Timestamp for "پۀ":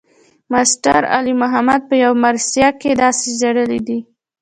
1.89-1.95